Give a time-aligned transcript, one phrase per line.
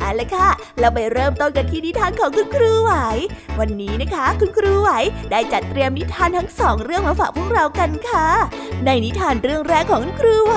[0.00, 2.92] เอาละค่ะ เราไปเริ่มต้นกันที่นิทานของคุณครูไหว
[3.58, 4.90] วันนี้นะคะ คุณครูไหว
[5.30, 8.28] ได้จัดเตรียมนิทานทั้งสองเรื่องมาฝากพวกเรากันค่ะ
[8.84, 10.56] ในนิทานเรื่องแรกของคุณครูไหว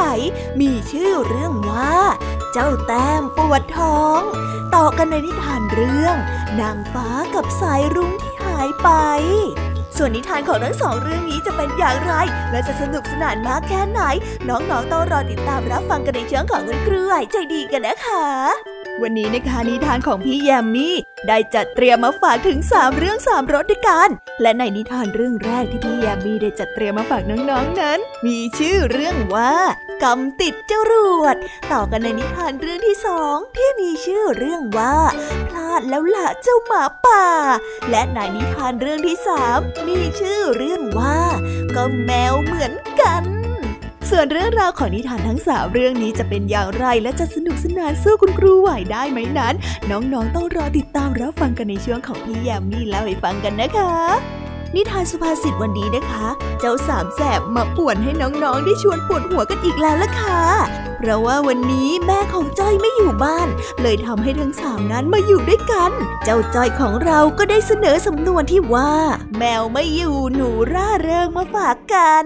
[0.61, 1.95] มีชื่อเรื่องว่า
[2.53, 4.19] เจ้าแต้มปวดท้อง
[4.75, 6.15] ต่อกันในนิทานเรื่อง
[6.61, 8.89] นางฟ้ากับสายรุ้งที่หายไป
[9.97, 12.13] ส่วนนิทานของทั้งสองเรื่องนี้จะเป็นอย่างไร
[12.51, 14.01] และจะสนุกสนานมากแค่ไหน
[14.49, 20.95] น้องๆต้องรอติดตามรับฟังกันในช่วงของคุณครูไหวใจดีกันนะคะ วันนี้นะคะนิทานของพี่แยมมี่
[21.27, 24.09] ได้จัดเตรียมมาฝากถึง 3 เรื่อง 3รสด้วยกัน
[24.41, 29.53] และในนิทานเรื่องแรกที่พี่แยมมี่ได้จัดเตรียมมาฝากน้องๆนนั้น มีชื่อเรื่องว่า
[30.03, 31.35] กำติดจรวด
[31.71, 34.95] ต่อกันในนิทานเรื่องที่สองที่มีชื่อเรื่องว่า
[35.49, 37.25] พลาดแล้วละเจ้าหมาป่า
[37.89, 41.19] และในนิทานเรื่องที่สามมีชื่อเรื่องว่า
[41.75, 43.23] ก็แมวเหมือนกัน
[44.15, 49.55] ส่วนเรื่องราวของนิทานทั้งสามเรื่องนี้จะเป็นอย่างไรและจะสนุกสนานสู้คุณครูไหวได้ไหมนั้น
[49.89, 53.93] น้องๆต้องรอติดตามรับฟังกันในช่วงของพี่ยามีเล่าให้ฟังกันนะคะ
[54.75, 56.27] นิทานสุภาษิตวันนี้นะคะ
[56.59, 60.41] เจ้าสามแสบมาป่วนให้น้องๆ ได้ชวนปวดหัวกันอีกแล้วล่ะค่ะ
[60.97, 63.47] เพราะว่าวันนี้แม่ของจ้อยไม่อยู่บ้าน
[63.81, 65.91] เลยทำให้ทั้งสามนั้นมาอยู่ด้วยกัน
[66.23, 68.93] เจ้าจ้อยของเราก็ได้เสนอสำนวนที่ว่า
[69.37, 72.25] แมวไม่อยู่หนูร่าเริงมาฝากกัน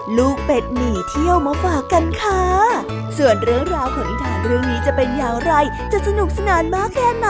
[0.17, 2.43] ลูกเป็ดหนีเที่ยวมาฝากกันค่ะ
[3.17, 5.53] ส่วนเรื่องราวของนิทานเรื่องนี้จะเป็นอย่างไร
[5.91, 7.27] จะสนุกสนานมากแค่ไหน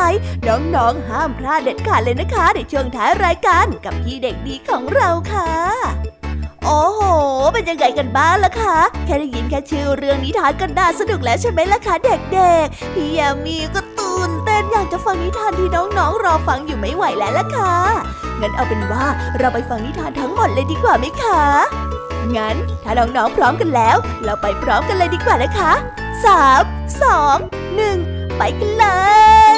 [0.48, 5.52] น้องๆ ห้ามพลาดเด็ดขาดเลยนะคะ ในช่วงท้ายรายการกับพี่เด็กดีของเราค่ะ
[6.66, 7.02] โอ้โห
[7.54, 17.76] เป็นยังไงกันบ้างล่ะคะ แค่ได้ยินแค่ชื่อเรื่องนิทานก็น่าสนุกแล้วใช่ไหมล่ะคะเด็กๆ พี่ยามีก็ตื่น เต้นอยากจะฟังนิทานที่น้องๆรอฟังอยู่ไม่ไหวแล้วล่ะค่ะ
[18.42, 19.06] งั้นเอาเป็นว่า
[19.40, 21.42] เราไปฟังนิทานทั้งหมดเลยดีกว่าไหมคะ
[22.36, 25.72] งั้นถ้าน้องๆพร้อมกันแล้ว เราไปพร้อมกันเลยดีกว่านะคะ
[26.26, 26.62] สาม
[27.04, 27.38] สอง
[27.76, 27.98] หนึ่ง
[28.38, 28.86] ไปกันเล
[29.56, 29.58] ย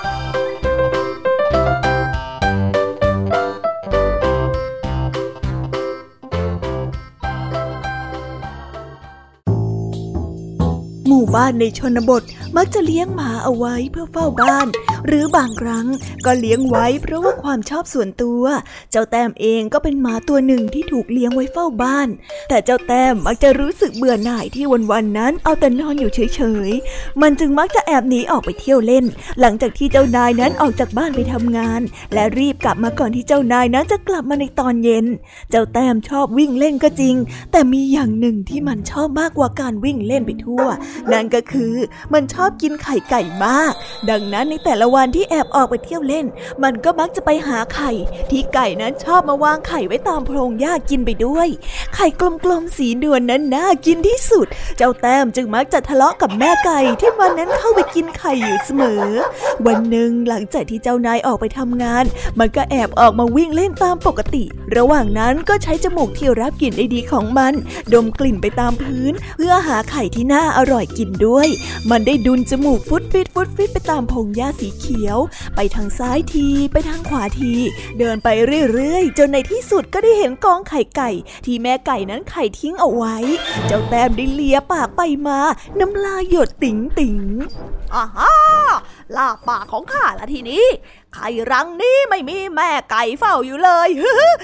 [11.13, 12.23] หมู่บ้านในชนบท
[12.57, 14.67] มักจะเลี้ยงหมาเอาไว้เพื่อเฝ้าบ้าน
[15.07, 15.85] หรือบางครั้ง
[16.25, 18.43] ก็เลี้ยงไว้เพราะว่าความชอบส่วนตัว
[18.91, 22.07] เจ้าแต้มเองก็เป็นหมาตัวหนึ่งที่ถูกเลี้ยงไว้เฝ้าบ้าน
[22.49, 29.05] แต่เจ้าแต้มมักจะรู้สึกเบื่อหน่ายที่วันๆนั้นเอาแต่นอนอยู่เฉยๆ มันจึงมักจะแอบหนีออกไปเที่ยวเล่น
[29.39, 31.81] หลังจากที่เจ้านายนั้นออกจากบ้านไปทำงาน
[32.13, 35.05] และรีบกลับมาก่อนที่เจ้านายนั้นจะกลับมาในตอนเย็น
[35.51, 37.15] เจ้าแต้มชอบวิ่งเล่นก็จริง
[37.51, 40.65] แต่มีอย่างหนึ่งที่มันชอบมากกว่าการวิ่งเล่นไปทั่ว
[41.13, 41.75] นั่นก็คือ
[42.13, 43.73] มันชอบกินไข่ไก่มาก
[44.09, 46.25] ดังนั้นในแต่ละวันที่แอบออกไปเที่ยวเล่น
[46.63, 47.91] มันก็มักจะไปหาไข่
[48.31, 51.47] ที่ไก่นั้นชอบมาวางไข่ไว้ตามโพรงหญ้ากินไปด้วย
[51.95, 52.07] ไข่
[52.43, 59.05] กลมๆสีนวลนั้นน่ากินที่สุด เจ้าแต้มจึงมักจะทะเลาะกับแม่ไก่ที่วันนั้นเข้าไปกินไข่อยู่เสมอ
[59.65, 62.03] วันหนึ่งหลังจากที่เจ้านายออกไปทำงาน
[62.39, 64.43] มันก็แอบออกมาวิ่งเล่นตามปกติ
[64.77, 67.53] ระหว่างนั้นก็ใช้จมูกที่รับกลิ่นได้ดีของมัน
[67.93, 71.47] ดมกลิ่นไปตามพื้น เพื่อหาไข่ที่น่าอร่อยกินด้วย
[71.89, 75.17] มันได้ดุนจมูกฟุดฟิตฟุดฟิตไปตามพงหญ้าสีเขียว
[75.55, 77.53] ไปทางซ้ายทีไปทางขวาที
[77.99, 78.27] เดินไป
[78.71, 81.11] เรื่อยๆ จนในที่สุดก็ได้เห็นกองไข่ไก่
[81.45, 83.15] ที่แม่ไก่นั้นไข่ทิ้งเอาไว้
[83.67, 85.39] เจ้าแต้มได้เลียปากไปมา
[85.79, 87.17] น้ำลายหยดติ๋งติ๋ง
[87.93, 88.35] อาฮ่า
[89.15, 90.65] ลาปากของข้าละทีนี้
[91.13, 93.89] ไข่รังนี้ไม่มีแม่ไก่เฝ้าอยู่เลย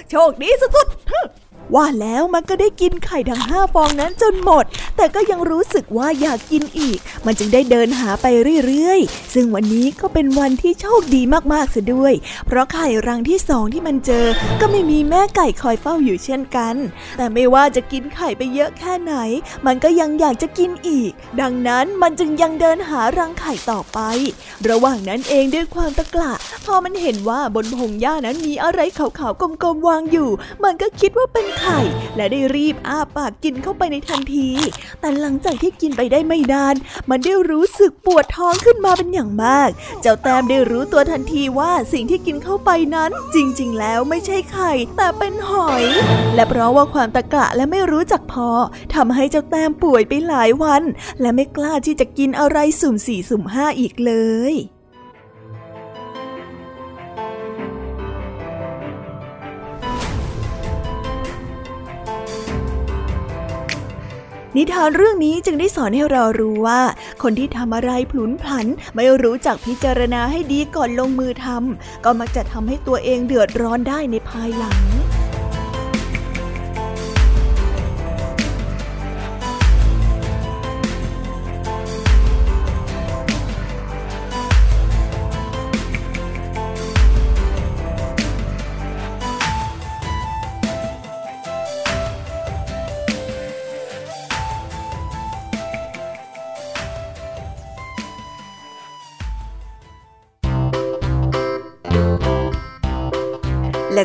[0.09, 4.65] โชคดีสุดๆ ว่าแล้วมันก็ได้กินไข่ทั้งห้าฟองนั้นจนหมด
[4.97, 8.25] แต่ก็ยังรู้สึกว่าอยากกินอีก มันจึงได้เดินหาไป
[8.65, 11.21] เรื่อยๆ ซึ่งวันนี้ก็เป็นวันที่โชคดี
[11.53, 12.13] มากๆเสียด้วย
[12.45, 14.25] เพราะไข่รังที่สองที่มันเจอ
[14.61, 16.75] ก็ไม่มีแม่ไก่คอยเฝ้าอยู่เช่นกัน
[17.17, 19.13] แต่ไม่ว่าจะกินไข่ไปเยอะแค่ไหน
[19.65, 21.11] มันก็ยังอยากจะกินอีก
[21.41, 23.99] ดังนั้นมันจึงยังเดินหารังไข่ต่อไป
[24.69, 26.33] ระหว่างนั้นเองด้วยความตะกละ
[26.65, 30.29] พอมันเห็นว่าบนพงหญ้านั้นมีอะไรขาวๆกลมๆวางอยู่
[30.63, 31.79] มันก็คิดว่าเป็นไข่
[32.15, 34.49] และได้รีบอ้าปากกินเข้าไปในทันที
[34.99, 36.75] แต่หลังจากที่กินไปได้ไม่นาน
[37.09, 39.69] มันได้รู้สึกปวดท้องขึ้นมาเป็นอย่างมาก
[40.01, 45.83] เจ้าแต้มได้รู้ตัวทันทีว่าสิ่งที่กินเข้าไปนั้น จริง ๆ แล้วไม่ใช่ไข่ แต่เป็นหอย
[46.35, 48.49] และเพราะว่าความตะกะและไม่รู้จักพอ
[48.95, 50.83] ทำให้เจ้าแต้มป่วยไปหลายวัน
[51.21, 54.13] และไม่กล้าที่จะกินอะไรสุ่มสี่สุ่มห้าอีกเล
[54.53, 54.55] ย
[64.55, 66.81] นิทานเรื่องนี้จึงได้สอนให้เรารู้ว่า
[67.23, 74.79] คนที่ทำอะไรพลุนพลัน ไม่รู้จักพิจารณาให้ดีก่อนลงมือทำก็มักจะทำให้ตัวเองเดือดร้อนได้ในภายหลัง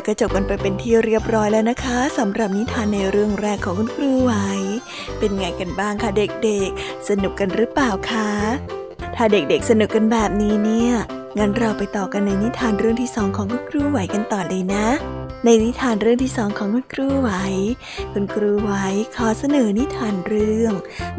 [0.05, 4.33] ก็จบกันไปเป็นที่เรียบร้อยแล้วนะคะสำหรับนิทานในเรื่องแรกของคุณครูไหว
[5.19, 8.29] เป็นไงกันบ้างคะเด็กๆ สนุกกันหรือเปล่าคะ
[9.15, 10.91] ถ้าเด็กๆสนุกกันแบบนี้เนี่ย
[11.37, 14.85] งั้นเราไปต่อกันในนิทานเรื่องที่สองของคุณครูไหวกันต่อเลยนะ
[15.45, 17.31] ในนิทานเรื่องที่สองของคุณครูไหว
[18.13, 18.71] คุณครูไหว
[19.15, 20.73] ขอเสนอนิทานเรื่อง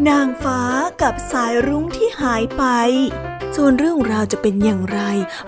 [0.08, 0.60] นางฟ้า
[1.02, 2.64] กับสายรุ้งที่หายไป
[3.56, 5.00] ส่วนเรื่องราวจะเป็นอย่างไร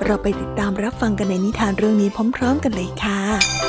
[0.04, 3.65] เราไปติดตามรับฟังกันในนิทานเรื่องนี้พร้อม ๆ กันเลยค่ะ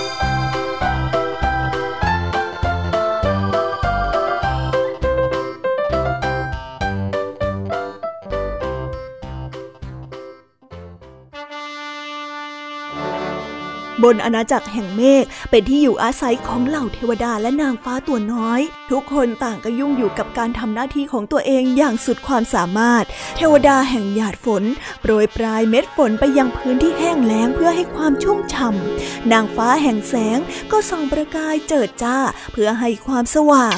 [14.04, 18.62] บนอาณาจักรแห่งเมฆเป็นที่อยู่อาศัยของเหล่าเทวดาและนางฟ้าตัวน้อย
[18.92, 23.04] ทุกคนต่างก็ยุ่งอยู่กับการทำหน้าที่ของตัวเองอย่างสุดความสามารถ
[23.38, 24.64] เทวดาแห่งหยาดฝน
[25.02, 30.40] โปรยปลายเม็ดฝนไปยังพื้นที่แห้งแล้งเพื่อให้ความชุ่มฉ่ำนางฟ้าแห่งแสง
[30.72, 32.18] ก็ส่องประกายเจิดจ้า
[32.52, 33.78] เพื่อให้ความสว่าง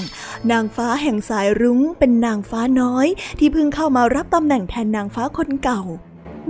[0.52, 3.08] นางฟ้าแห่งสายรุ้งเป็นนางฟ้าน้อย
[3.40, 5.84] ที่เพิ่งเข้ามารับตำแหน่งแทนนางฟ้าคนเก่า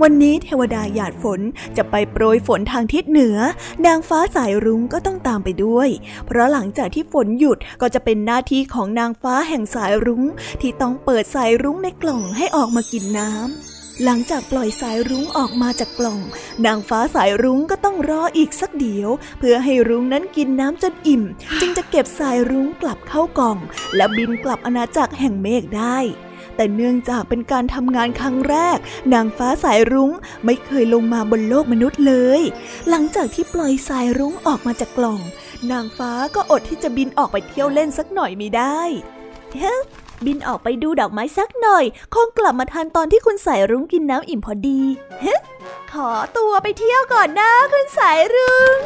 [0.02, 1.40] วันนี้เทวดาหยาดฝน
[1.76, 3.38] จะไปโปรยฝนทางทิศเหนือ
[3.86, 5.88] นางฟ้าสายรุ้งก็ต้องตามไปด้วย
[6.26, 10.24] เพราะหลังจากที่ฝนหยุดก็จะเป็นหน้าที่ของนางฟ้าแห่งสายรุ้ง
[10.60, 16.20] ที่ต้องเปิดสายรุ้งในกล่องให้ออกมากินน้ำหลังจากปล่อยสายรุ้งออกมาจากกล่อง
[16.66, 21.22] นางฟ้าสายรุ้งก็ต้องรออีกสักเดียว เพื่อให้รุ้งนั้นกินน้ำจนอิ่ม
[21.60, 23.58] จึงจะเก็บสายรุ้งกลับเข้ากล่อง
[23.96, 25.98] และบินกลับอาณาจักรแห่งเมฆได้
[26.60, 28.78] แต่เนื่องจากเป็นการทำงานครั้งแรก
[29.14, 30.12] นางฟ้าสายรุ้ง
[30.44, 32.40] ไม่เคยลงมาบนโลกมนุษย์เลย
[32.88, 35.20] หลังจากที่ปล่อยสายรุ้งออกมาจากกล่อง
[35.70, 38.80] นางฟ้าก็อดที่จะบินออกไปเที่ยวเล่นสักหน่อยไม่ได้
[39.58, 39.74] เฮ้
[40.26, 44.80] บินออกไปดูดอกไม้สักหน่อย คงกลับมาทานตอนที่คุณสายรุ้งกินน้ำอิ่มพอดี
[45.22, 45.36] เฮ้
[45.92, 48.76] ขอตัวไปเที่ยวก่อนนะคุณสายรุ้ง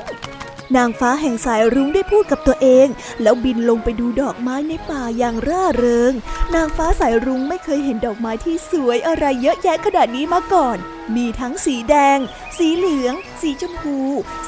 [0.76, 2.86] นางฟ้าแห่งสายรุ้งได้พูดกับตัวเอง
[3.22, 6.12] แล้วบินลงไปดูดอกไม้ในป่าอย่างร่าเริง
[6.54, 10.76] นางฟ้าสายรุ้งไม่เคยเห็นดอกไม้ที่สวยอะไรเยอะแยะขนาดนี้มาก่อน
[11.16, 12.18] มีทั้งสีแดง
[12.58, 13.98] สีเหลือง สีชมพู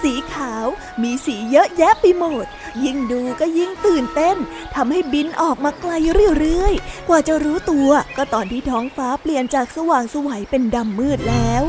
[0.03, 0.67] สีขาว
[1.03, 2.47] มีสีเยอะแยะไปหมด
[2.85, 4.37] ยิ่งดูก็ยิ่งตื่นเต้น
[4.75, 5.93] ทำให้บินออกมาไกล
[6.39, 11.65] เรื่อยๆ กว่าจะรู้ตัวก็ตอนที่ท้องฟ้าเปลี่ยนจากสว่างสวัยเป็นดำมืดแล้ว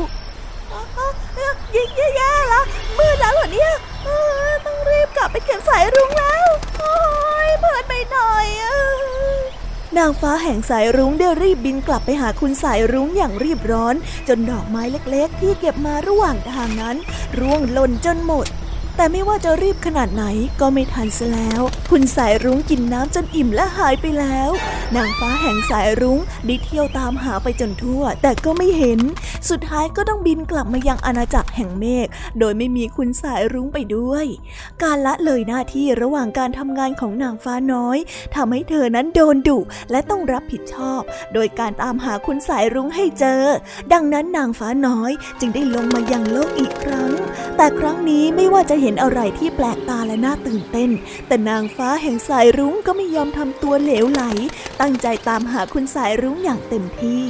[1.74, 2.64] ยิ่งแย่ๆแล้ว
[2.98, 3.72] มืดแล้วเหรอเนี่ย
[4.66, 6.46] ต้องรีบกลับไปเก็บสายรุ้งแล้ว
[6.80, 6.94] โอ้
[7.46, 8.46] ยเพิดไปหน่อย
[9.96, 13.94] นางฟ้าแห่งสายรุ้งได้รีบบินกลับไปหาคุณสายรุ้งอย่างรีบร้อน
[14.28, 16.96] จนดอกไม้เล็กๆ ที่เก็บมาระหว่างทางนั้น
[17.38, 18.46] ร่วงหล่นจนหมด
[19.00, 20.24] แต่ไม่ว่าจะรีบขนาดไหน
[20.60, 24.50] ก็ไม่ทันซะแล้ว คุณสายรุ้งกินน้ำจนอิ่มและหายไปแล้ว
[24.96, 29.00] นางฟ้าแห่งสายรุ้งได้เที่ยวตามหาไปจนทั่ว แต่ก็ไม่เห็น
[29.50, 32.06] สุดท้ายก็ต้องบินกลับมายังอาณาจักรแห่งเมฆ
[32.38, 34.24] โดยไม่มีคุณสายรุ้งไปด้วย
[34.82, 37.98] การละเลยหน้าที่ระหว่างการทำงานของนางฟ้าน้อย
[38.34, 39.58] ทำให้เธอนั้นโดนดุ
[39.90, 41.00] และต้องรับผิดชอบ
[41.34, 43.42] โดยการตามหาคุณสายรุ้งให้เจอ
[43.92, 47.12] ดังนั้นนางฟ้าน้อยจึงได้ลงมายังโลกอีกครั้ง
[47.56, 50.90] แต่ครั้งนี้ไม่ว่าจะเห็นห็นอะไรที่แปลกตาและน่าตื่นเต้น
[51.26, 54.22] แต่นางฟ้าแห่งสายรุ้งก็ไม่ยอมทำตัวเหลวไหล
[54.80, 57.24] ตั้งใจตามหาคุณสายรุ้งอย่างเต็มที่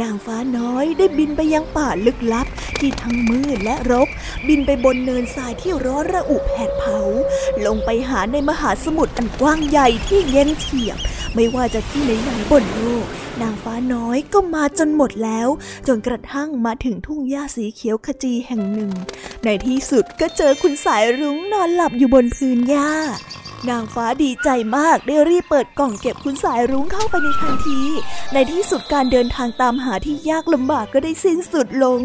[0.00, 2.46] นางฟ้าน้อยได้บินไปยังป่าลึกลับ
[2.78, 4.08] ที่ทั้งมืดและรก
[4.48, 7.00] บินไปบนเนินทรายที่ร้อนระอุแผดเผา
[7.66, 10.98] ลงไปหาในมหาสมุทรอันกว้างใหญ่ที่เย็นเฉียบ
[11.34, 13.06] ไม่ว่าจะที่ไหนๆบนโลก
[13.40, 15.48] นางฟ้าน้อยก็มาจนหมดแล้ว
[15.86, 18.92] จนกระทั่งมาถึงทุ่งหญ้าสีเขียวขจีแห่งหนึ่ง
[19.44, 22.90] ในที่สุดก็เจอคุณสายรุ้งนอนหลับอยู่บนพื้นหญ้า
[23.70, 27.80] นางฟ้าดีใจมากได้รีบเปิดกล่องเก็บคุณสายรุ้งเข้าไปในทันที
[28.32, 32.00] ในที่สุดการเดินทางตามหาที่ยากลำบากก็ได้สิ้นสุดลง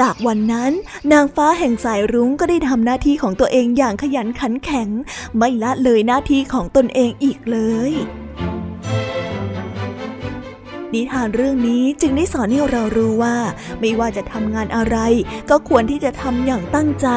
[0.00, 0.72] จากวันนั้น
[1.12, 4.88] นางฟ้าแห่งสายรุ้งก็ได้ทำหน้าที่ของตัวเองอย่างขยันขันแข็ง
[5.36, 7.58] ไม่ละเลยหน้าที่ของตนเองอีกเล
[7.90, 7.92] ย
[10.94, 13.36] นิทานเรื่องนี้จึงได้สอนให้เรารู้ว่า
[13.80, 14.96] ไม่ว่าจะทำงานอะไร
[15.50, 17.08] ก็ควรที่จะทำอย่างตั้งใจ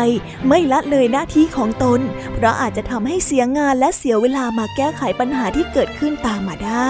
[0.47, 1.99] ไม่ละเลยหน้าที่ของตน
[2.35, 6.89] เพราะอาจจะทำให้เสียงานและเสียเวลามาแก้ไขปัญหาที่เกิดขึ้นตามมาได้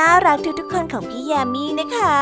[0.00, 2.20] น่ารักทุกๆคนของพี่แยมมี่นะคะ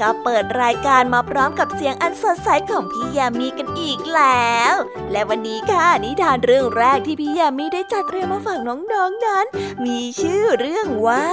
[0.00, 4.74] ก็เปิดรายการมาพร้อมกับเสียงอันสดใสของพี่แยมมี่กันอีกแล้ว
[5.12, 8.94] และวันนี้ค่ะนิทานเรื่องแรกที่พี่แยมมี่ได้จัดเตรียมมาฝากน้องๆน
[9.26, 9.46] นั้น
[9.84, 11.26] มีชื่อเรื่องว่า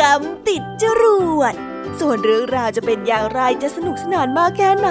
[0.00, 1.04] กำติดจร
[1.38, 1.54] วด
[2.00, 4.88] ส่วนเรื่องราวจะเป็นอย่างไรจะสนุกสนานมากแค่ไหน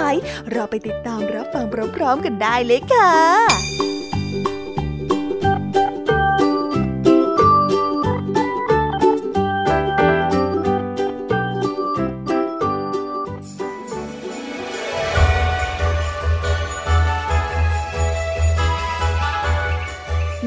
[0.52, 1.64] เราไปติดตามรับฟัง
[1.96, 3.63] พร้อมๆกันได้เลยค่ะ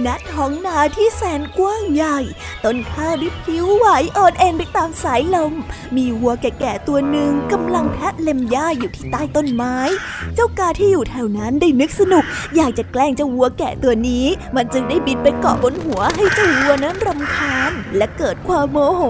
[0.05, 2.19] ณท้องนาที่แสนกว้างใหญ่
[2.63, 3.85] ต้นข้าวได้พิ้วไหว
[4.17, 5.53] อ่อนเอ็นไปตามสายลม
[5.95, 9.77] มีวัวแก่ๆตัวหนึ่งกำลังแทะเล็มหญ้าอยู่ที่ใต้ต้นไม้
[10.35, 12.23] เจ้ากาที่อยู่แถวนั้นได้นึกสนุก
[12.55, 14.25] อยากจะแกล้งเจ้าวัวแก่ตัวนี้
[14.55, 19.01] มันจึงได้บินไปเกาะบนหัวให้เจ้าวัวนั้นรำคาญและเกิดความโมโห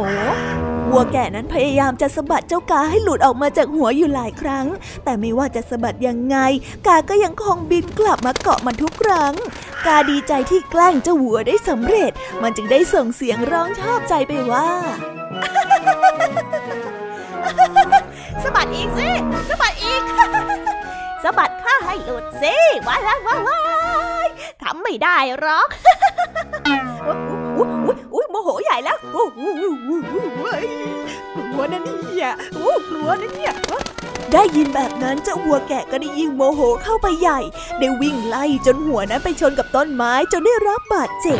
[0.92, 4.66] วัวแก่นั้นพยายามจะสะบัดเจ้ากาให้หลุดออกมาจากหัวอยู่หลายครั้ง
[5.04, 6.38] แต่ไม่ว่าจะสะบัดยังไง
[6.88, 9.34] กาก็ยังคงบินกลับมาเกาะมันทุกครั้ง
[9.86, 14.68] กาดีใจที่แกล้งเจ้าวัวได้สำเร็จ มันจึงได้ส่งเสียงร้องชอบใจไปว่า
[18.44, 19.10] สะบัดอีกสิ
[19.50, 20.02] สะบัดอีก
[21.24, 22.56] สะบัดข้าให้หลุดสิ
[22.88, 23.62] ว้ายว้ายว้า
[24.26, 24.28] ย
[24.62, 25.68] ทำไม่ได้หรอก
[27.58, 29.40] อุ้ยอุ้ยโมโหใหญ่แล้วโอ้โห
[31.52, 33.54] กลัวนะเนี่ยโอ้กลัวนะเนี่ย
[34.34, 37.40] ได้ยินแบบนั้นเจ้าวัวแกะก็ได้ยิ่งโมโหเข้าไปใหญ่
[37.80, 41.40] ได้วิ่งไล่จนหัวนั้นไปชนกับต้นไม้จนได้รับบาดเจ็บ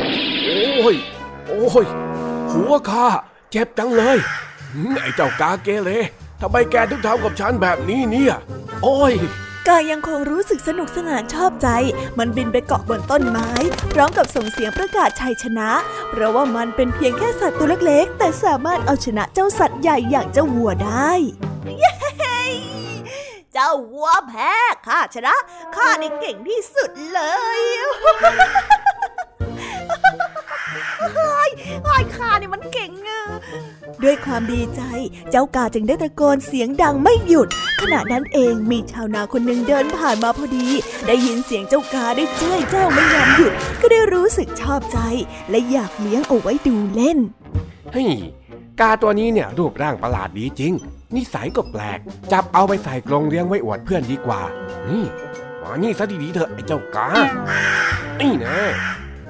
[0.78, 0.96] โอ้ย
[1.48, 1.86] โอ้ย
[2.52, 3.08] หัวข้า
[3.52, 4.18] เจ็บจังเลย
[5.02, 5.90] ไอ้เจ้ากาเกเร
[6.42, 8.34] ทำไมแกถึงทำกับฉันแบบนี้เนี่ย
[8.84, 9.14] โอ้ย
[9.68, 11.68] กายังคงรู้สึกสนุกสนานชอบใจ
[12.18, 13.50] มันบินไปเกาะบนต้นไม้
[13.94, 15.70] พร้อมกับส่งเสียงประกาศชัยชนะ
[16.10, 21.12] เพราะว่ามันเป็นเพียงแค่สัตว์ตัวเล็กๆ แต่สามารถเอาชนะเจ้าสัตว์ใหญ่อย่างเจ้าวัวได้
[23.54, 24.54] เจ้าวัวแพ้
[24.88, 25.36] ข้าชนะ
[25.76, 27.22] ข้านี่เก่งที่สุดเล
[27.60, 27.62] ย
[31.18, 31.50] ฮ้ย
[31.84, 33.22] ไอ้ข้านี่มันเก่งอะ
[34.04, 34.82] ด้วยความดีใจ
[35.32, 37.48] เจ้ากาจึงได้ตะโกนเสียงดังไม่หยุด
[37.82, 40.68] ขณะนั้นเองมีชาวนาคนหนึ่งเดินผ่านมาพอดี
[41.08, 45.00] ได้ยินเสียงเจ้ากาได้เจ้ยเจ้าไม่ยอมหยุด ก็ได้รู้สึกชอบใจ
[45.50, 47.18] และอยากเลี้ยงเอาไว้ดูเล่น
[47.94, 48.10] เฮ้ย
[48.80, 50.74] กาตัวนี้เนี่ยรูปร่างประหลาดดีจริง
[51.16, 52.00] นิสัยก็แปลก
[52.32, 54.42] จับเอาไปใส่กรงเลี้ยงไว้อวดเพื่อนดีกว่า
[54.90, 55.06] นี่
[55.62, 57.08] มานี่ซะดีๆเถอะไอ้เจ้ากา
[58.22, 58.58] นี่นะ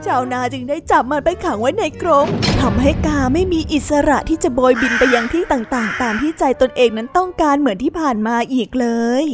[0.06, 2.26] ชาวนาจึงได้จับมันไปขังไว้ในกรง
[2.62, 8.88] ทำให้กาไม่มีอิสระที่จะโบยบินไปยังที่ต่างๆ ตามที่ใจตนเองนั้นต้องการเหมือนที่ผ่านมาอีกเล
[9.24, 9.26] ย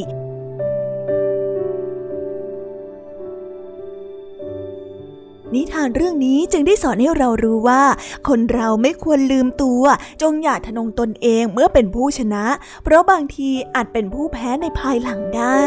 [5.54, 7.82] นิทานเรื่องนี้จึงได้สอนให้เรารู้ว่า
[8.28, 9.82] คนเราไม่ควรลืมตัว
[10.22, 12.44] จงอย่าทนงตนเองเมื่อเป็นผู้ชนะ
[12.82, 15.64] เพราะบางทีอาจเป็นผู้แพ้ในภายหลังได้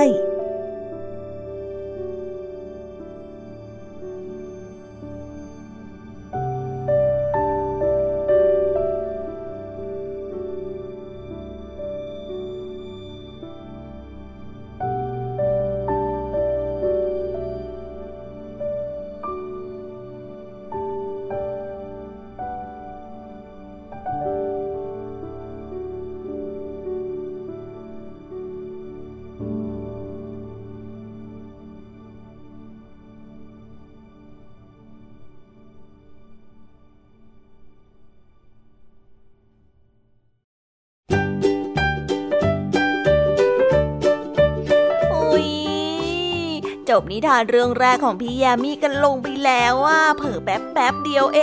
[47.02, 51.42] บนิทานเรื่องแรกของพี่ยามีกันลงไปแล้วว่าเผิ่แป๊บแป๊บเดียวเอ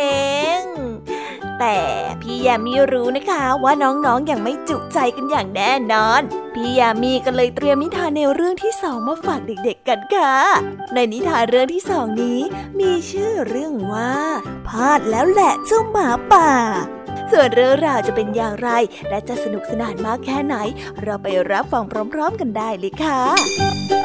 [0.58, 0.60] ง
[1.60, 1.78] แต่
[2.20, 6.22] พี่ยามีรู้นะคะว่าน้องๆออย่างไม่จุใจกันอย่างแน่นอน
[6.54, 10.34] พี่ยามีก็เลยเตรียมนิทานแนวเรื่องที่สองมาฝากเด็กๆกันค่ะ
[10.94, 12.40] ในนิทานเรื่องที่สองนี้
[12.80, 14.14] มีชื่อเรื่องว่า
[14.68, 16.50] พลาดแล้วแหละเจ้าหมาป่า
[17.30, 18.70] ส่วนเรื่องราวจะเป็นอย่างไร
[19.08, 20.56] และจะสนุกสนานมากแค่ไหน
[21.02, 24.03] เราไปรับฟังพร้อม ๆ กันได้เลยค่ะ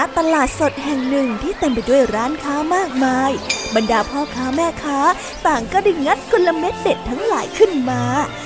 [0.00, 3.30] ณตลาดสดแห่งหนึ่งที่เต็มไปด้วยร้านค้ามากมาย
[3.74, 4.98] บรรดาพ่อค้าแม่ค้า
[5.46, 8.02] ต่างก็ได้งัดกลเม็ดเด็ดทั้งหลายขึ้นมา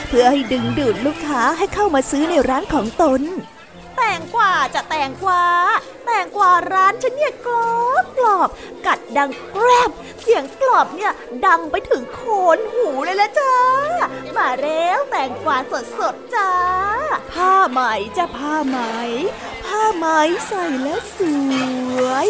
[0.09, 3.21] เพื่อให้ดึงดูดลูกค้าให้เข้ามาซื้อในร้านของตน
[3.97, 5.45] แตงกวาจะแตงกวา
[6.07, 8.49] แตงกวาร้านฉันเนี่ยกรอบกรอบ
[8.87, 9.91] กัดดังแกรบ
[10.23, 11.13] เสียงกรอบเนี่ย
[11.47, 12.21] ดังไปถึงโค
[12.57, 13.55] นหูเลยละจ้า
[14.37, 16.51] มาแล้วแตงกวาสดสดจ้า
[17.33, 17.81] ผ้าไหม
[18.17, 18.79] จะผ้าไหม
[19.67, 20.07] ผ้าไหม
[20.47, 21.53] ใส่แล้วสว
[21.83, 21.84] ย
[22.25, 22.27] ย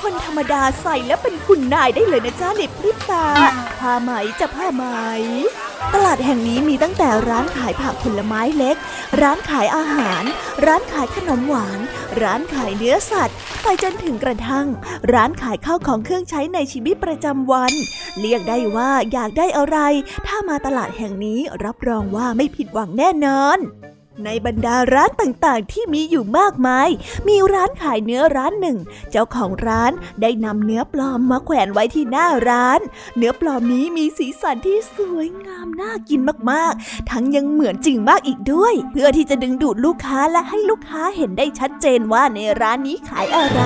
[0.00, 3.26] คนธรรมดาใส่แล้วเป็นคุณนายได้เลยนะจ้าในพริบตา
[3.80, 4.10] ผ้าไหม
[4.40, 4.84] จะผ้าไหม
[5.94, 8.76] ตลาดแห่งนี้มีตั้งแต่ร้านขายผักผลไม้เล็ก
[9.20, 10.22] ร้านขายอาหาร
[10.66, 11.78] ร้านขายขนมหวาน
[12.22, 14.66] ร้านขายเนื้อสัตว์ ไปจนถึงกระทั่ง
[15.12, 17.72] ร้านขายข้าวของเครื่องใช้ในชีวิตประจำวัน
[18.20, 19.78] เรียกได้ว่าอยากได้อะไร
[20.26, 23.58] ถ้ามาตลาดแห่งนี้รับรองว่าไม่ผิดหวังแน่นอน
[24.24, 26.88] ในบรรดาร้านต่างๆ ที่มีอยู่มากมาย
[27.28, 28.78] มีร้านขายเนื้อร้านหนึ่ง
[29.10, 32.80] เจ้าของร้านได้นำเนื้อปลอมมาแขวนไว้ที่หน้าร้าน
[33.16, 43.62] เนื้อปลอมนี้มีสีสันที่สวยงามน่ากินมากๆ ทั้งยังเหมือนจริงมากอีกด้วย เพื่อที่จะดึงดูดลูกค้าและให้ลูกค้าเห็นได้ชัดเจนว่าในร้านนี้ขายอะไร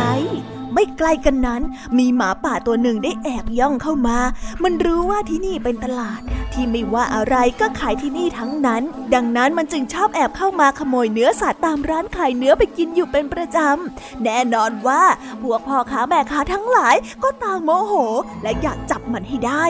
[0.74, 1.62] ไม่ไกลกันนั้น
[1.98, 4.18] มีหมาป่าตัวหนึ่งได้แอบย่องเข้ามา
[4.62, 6.20] มันรู้ว่าที่นี่เป็นตลาด
[6.52, 8.82] ที่ไม่ว่าอะไรก็ขายที่นี่ทั้งนั้น
[9.14, 15.02] ดังนั้นมันจึงชอบแอบเข้ามาขโมยเนื้อสัตว์ตามร้านขายเนื้อไปกินอยู่เป็นประจำ แน่นอนว่า
[15.42, 17.94] พวกพ่อค้าแม่ค้าทั้งหลายก็ต่างโมโห
[18.42, 19.64] และอยากจับมันให้ได้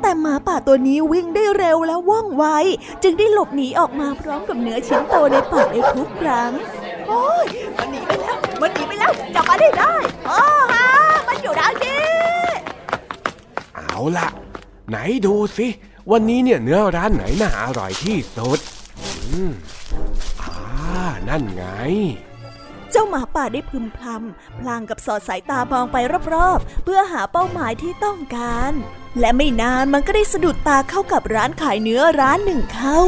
[0.00, 2.44] แต่หมาป่าตัวนี้วิ่งได้เร็วและว่องไว
[3.02, 6.52] จึงได้หลบหนีออกมาพร้อมกับเนื้อชิ้นโตในปากในทุกครั้ง
[7.08, 7.46] โอ้ย
[7.78, 9.94] มันหนีไปแล้ว มันหนีไปแล้ว จับมาได้ได้
[10.26, 10.38] โอ้
[10.72, 10.86] ฮะ
[11.28, 12.02] มันอยู่ด้านนี้
[13.74, 14.28] เอาล่ะ
[14.88, 15.66] ไหนดูสิ
[16.10, 18.58] วันนี้เนี่ยเนื้อร้านไหนน่าอร่อยที่สุด
[18.98, 19.50] อืม
[20.40, 20.52] อ่า
[21.28, 21.64] นั่นไง
[22.90, 25.96] เจ้าหมาป่าได้พึมพำพลางกับสอดสายตามองไป
[26.34, 28.72] รอบๆ เพื่อหาเป้าหมายที่ต้องการ
[29.20, 33.00] และไม่นานมันก็ได้สะดุดตาเข้ากับร้านขายเนื้อร้านหนึ่งเข้า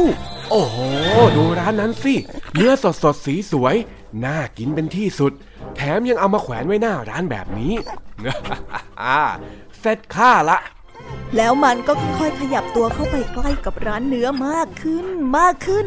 [0.51, 0.77] โอ้โห
[1.37, 2.13] ดูร้านนั้นสิ
[2.55, 3.75] เนื้อสดสดๆสีสวย
[4.25, 5.31] น่ากินเป็นที่สุด
[5.75, 7.73] แถมยังเอามาแขวนไว้หน้าร้านแบบนี้
[9.79, 10.57] เสร็จค่าละ
[11.37, 15.85] แล้วมันก็ค่อยๆขยับตัวเข้าไปใกล้กับร้านเนื้อมากขึ้นมากขึ้น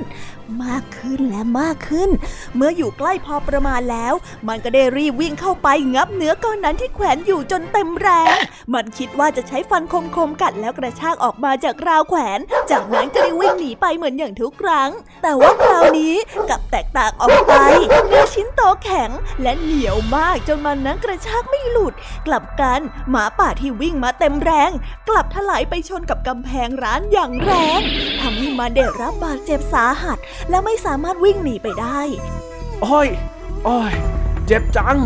[0.64, 2.10] มากขึ้นและมากขึ้น
[2.56, 4.14] เมื่ออยู่ใกล้พอประมาณแล้ว
[4.48, 8.36] มันก็ได้รีบวิ่งเข้าไปงับเนื้อก้อนนั้นที่แขวนอยู่จนเต็มแรง
[8.74, 12.38] มันคิดว่าจะใช้ฟันคมๆกัดแล้วกระชากออกมาจากราวแขวน
[12.70, 14.90] จากนั้นก็ได้วิ่งหนีไปเหมือนอย่างทุกครั้ง
[15.22, 16.14] แต่ว่าคราวนี้
[16.48, 17.52] กลับแตกต่างออกไป
[18.06, 19.10] เนื้อชิ้นโตแข็ง
[19.42, 21.94] และเหนียวมากจนมันนั้นกระชากไม่หลุด
[22.26, 22.80] กลับกัน
[23.10, 24.70] หมาป่าที่วิ่งมาเต็มแรง
[25.08, 27.80] กลับถลายไปชนกับกำแพงร้านอย่างแรง
[28.20, 30.18] ทำให้มันได้รับบาดเจ็บสาหัส
[30.50, 32.00] และไม่สามารถวิ่งหนีไปได้
[32.82, 33.08] โอ้ย
[33.64, 33.92] โอ้ย
[34.46, 34.98] เจ็บจัง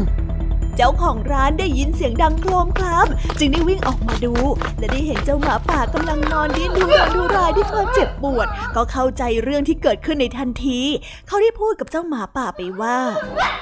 [0.77, 3.07] เจ้าของร้านได้ยินเสียงดังโครมคราม
[3.39, 4.35] จึงได้วิ่งออกมาดู
[4.79, 10.81] และได้เห็นเจ้าหมาป่ากำลังนอนดิ้นดูรนดูรายด้วยความเจ็บปวด ก็เข้าใจเรื่องที่เกิดขึ้นในทันที
[11.27, 12.99] เขาได้พูดกับเจ้าหมาป่าไปว่า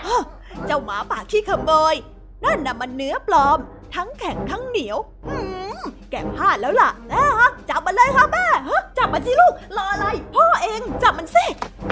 [0.06, 0.22] ฮะ
[0.66, 1.94] เจ้าหมาป่าขี้ขโมย
[2.44, 3.58] นั่นน่ะมันเนื้อปลอม
[3.94, 5.45] ทั้งแข็งทั้งเหนียวหืม
[6.10, 11.46] แกพลาดแล้วล่ะแม่ฮะจับมันเลยค่ะแม่ฮะจับมันสิลูกรออะไรพ่อเองจับมันสิ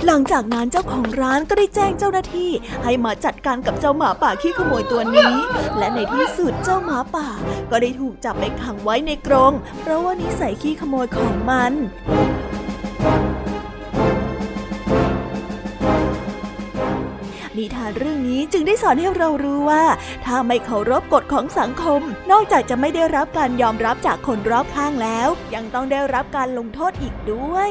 [0.07, 2.51] หลังจากนั้นเจ้าของร้านก็ได้แจ้งเจ้าหน้าที่
[2.85, 5.35] ให้มาจัดการกับเจ้าหมาป่าขี้ขโมยตัวนี้
[5.79, 7.29] และในที่สุดเจ้าหมาป่า
[7.71, 11.73] ก็ได้ถูกจับไปขังไว้ในกรงเพราะว่านิสัยขี้ขโมยของมัน
[17.59, 19.85] นิทานเรื่องนี้จึงได้สอนให้เรารู้ว่า
[20.25, 27.71] ถ้าไม่เคารพกฎของสังคม นอกจากจะไม่ได้รับการยอมรับจากคนรอบข้างแล้ว ยังต้องได้รับการลงโทษอีกด้วย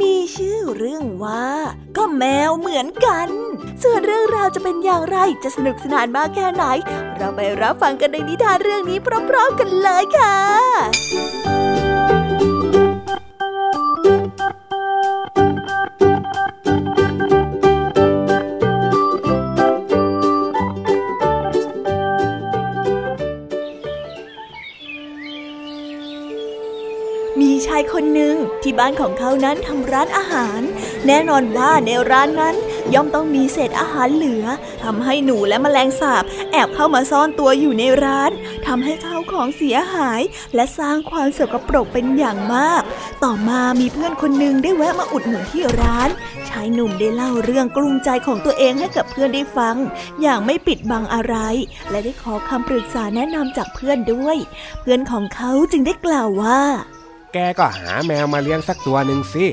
[0.00, 1.46] มีชื่อเรื่องว่า
[1.96, 3.28] ก็แมวเหมือนกัน
[3.82, 6.64] ส่วนเรื่องราวจะเป็นอย่างไรจะสนุกสนานมากแค่ไหน
[7.16, 11.77] เราไปรับฟังกันในนิทานเรื่องนี้พร้อมๆกันเลยค่ะ
[28.68, 30.60] ที่บ้านของเขานั้นทำร้านอาหาร
[31.06, 32.56] แน่นอนว่าในร้านนั้น
[32.94, 34.44] ย่อมต้องมีเศษอาหารเหลือ
[34.84, 38.30] ทำให้หนูและแมลงสาบ แอบเข้ามาซ่อนตัวอยู่ในร้าน
[38.66, 40.20] ทำให้ข้าวของเสียหาย
[40.54, 42.82] และสร้างความสกปรกเป็นอย่างมาก
[43.24, 46.08] ต่อมามีเพื่อนคนหนึ่งได้แวะมาอุดหนุนที่ร้าน
[46.48, 49.76] ชายหนุ่มได้เล่าเรื่องกลุ้มใจของตัวเองให้กับเพื่อนได้ฟัง
[50.22, 51.36] อย่างไม่ปิดบังอะไร
[51.90, 54.36] และได้ขอคำปรึกษาแนะนำจากเพื่อนด้วย
[54.80, 56.62] เพื่อนของเขาจึงได้กล่าวว่า
[57.32, 59.46] แกก็หาแมวมาเลี้ยงสักตัวหนึ่งสิ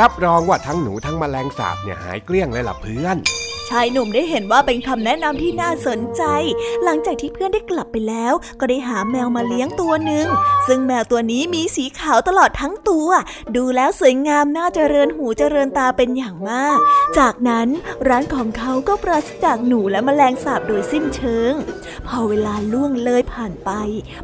[0.00, 3.18] รับรองว่าทั้งหนูทั้งแมลงสาบเนี่ยหายเกลี้ยงเลยล่ะเพื่อน
[3.68, 6.22] ชายหนุ่มได้เห็นว่าเป็นคำแนะนำที่น่าสนใจ
[6.84, 10.26] หลังจากที่เพื่อนได้กลับไปแล้ว ก็ได้หาแมวมาเลี้ยงตัวหนึ่ง
[10.66, 13.08] ซึ่งแมวตัวนี้มีสีขาวตลอดทั้งตัว
[13.56, 16.78] ดูแล้วสวยงามน่าเจริญหูเจริญตาเป็นอย่างมาก
[17.18, 17.68] จากนั้น
[18.08, 21.52] ร้านของเขาก็ปราศจากหนูและแมลงสาบโดยสิ้นเชิง
[22.06, 23.70] พอเวลาล่วงเลยผ่านไป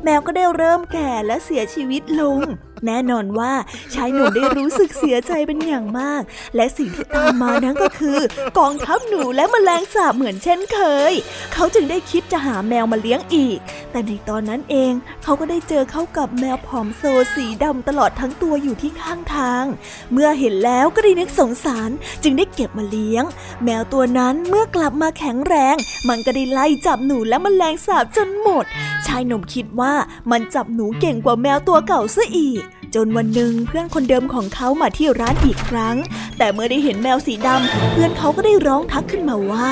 [0.05, 2.39] แมวก็ได้เริ่มแก่และเสียชีวิตลง
[2.87, 3.53] แน่นอนว่า
[3.95, 6.23] ชายหนุ่มได้รู้สึกเสียใจเป็นอย่างมาก
[6.57, 8.19] และสิ่งที่ตามมานั้นก็คือ
[8.59, 10.79] กองทัพหนูและมแมลงสาบเหมือนเช่นเค
[11.11, 11.13] ย
[11.53, 13.59] เขาจึงได้คิดจะหาแมวมาเลี้ยงอีก
[13.91, 17.03] แต่ในตอนนั้นเองเขาก็ได้เจอเข้ากับแมวผอมโซ
[17.35, 19.65] สีดำตลอดทั้งตัวอยู่ที่ข้างทาง
[20.13, 21.91] เมื่อเห็นแล้วก็ได้นึกสงสาร
[22.23, 23.25] จึงได้เก็บมาเลี้ยง
[23.65, 25.77] แมวตัวนั้นเมื่อกลับมาแข็งแรง
[26.09, 28.65] มันก็ได้ไล่จับหนูและมแมลงสาบจนหมด
[29.07, 29.95] ชายหนุ่มคิดว่า
[30.31, 32.63] มันจับหนูเก่งกว่าแมวตัวเก่าซะอีก
[32.95, 35.97] จนวันหนึ่งเพื่อนคนเดิมของเขามาที่ร้านอีกครั้ง
[36.39, 39.71] แต่เมื่อได้เห็นแมวสีดำเพื่อนเขาก็ได้ร้องทักขึ้นมาว่า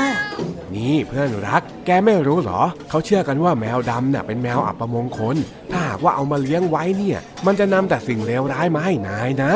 [0.74, 5.36] นี่เพื่อนรัก แกไม่รู้เหรอ เขาเชื่อกันว่าแมวดำน่ะเป็นแมวอัปมงคล
[5.70, 9.52] ถ้าหากว่าเอามาเลี้ยงไว้เนี่ย มันจะนำแต่สิ่งเลวร้ายมาให้นายนะ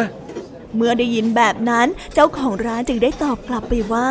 [0.77, 4.11] เมื่อได้ยินแบบนั้นเจ้าของร้านจึงได้ตอบกลับไปว่า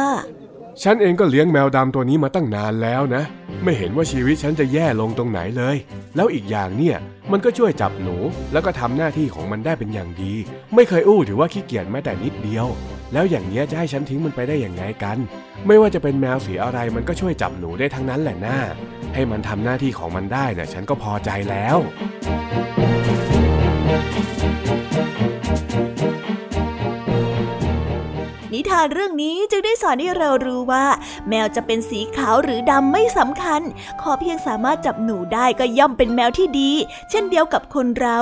[0.84, 3.24] ฉันเองก็เลี้ยงแมวดำตัวนี้มาตั้งนานแล้วนะ
[3.64, 5.76] ไม่เห็นว่าชีวิตฉันจะแย่ลงตรงไหนเลย
[6.16, 6.98] แล้วอีกอย่างเนี่ย
[7.32, 8.18] มันก็ช่วยจับหนู
[8.52, 10.34] แล้วก็ทำหน้าที่ของมันได้เป็นอย่างดี
[10.76, 12.68] ไม่เคยอู้หรือว่าขี้เกียจแม้แต่นิดเดียว
[13.14, 15.18] แล้วอย่างเนี้ยจะให้ฉันทิ้งมันไปได้อย่างไงกัน
[15.68, 18.58] ไม่ว่าจะเป็นแมวสีอะไรมันก็ช่วยจับหนูได้ทั้งนั้นแหละนะ
[19.14, 21.78] ให้มันทำหน้าที่ของมันได้นะ่ะฉันก็พอใจแล้ว
[28.58, 30.86] นิทานเรื่องนี้จึงได้สอนให้เรารู้ว่า
[31.30, 33.62] แมวจะเป็นสีขาวหรือดำไม่สำคัญ
[34.02, 36.72] ขอเพียงสามารถจับหนูได้ก็ย่อมเป็นแมวที่ดี
[37.10, 38.18] เช่นเดียวกับคนเรา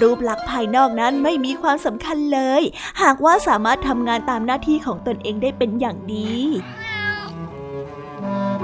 [0.00, 2.62] รูปลักษณ์ภายนอกนั้นไม่มีความสำคัญเลย
[3.02, 6.32] หากว่าสามารถทำงานตามหน้าที่ของตนเองได้เป็นอย่างดี
[8.24, 8.59] ว้า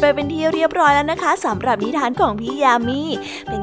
[0.00, 3.00] ไปเป็นที่เรียบร้อยแล้วนะคะสำหรับนิทานของพี่ยามี
[3.48, 3.62] เป็น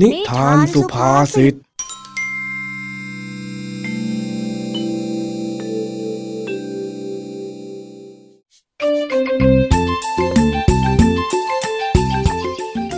[0.00, 1.54] นิทานสุภาษิต